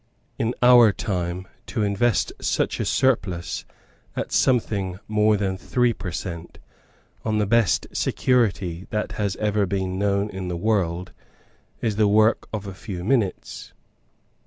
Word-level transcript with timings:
In 0.39 0.55
our 0.63 0.91
time, 0.91 1.47
to 1.67 1.83
invest 1.83 2.33
such 2.41 2.79
a 2.79 2.85
surplus, 2.85 3.65
at 4.15 4.31
something 4.31 4.97
more 5.07 5.37
than 5.37 5.57
three 5.57 5.93
per 5.93 6.11
cent., 6.11 6.57
on 7.23 7.37
the 7.37 7.45
best 7.45 7.85
security 7.93 8.87
that 8.89 9.11
has 9.21 9.35
ever 9.35 9.67
been 9.67 9.99
known 9.99 10.31
in 10.31 10.47
the 10.47 10.57
world, 10.57 11.11
is 11.81 11.97
the 11.97 12.07
work 12.07 12.47
of 12.51 12.65
a 12.65 12.73
few 12.73 13.03
minutes. 13.03 13.73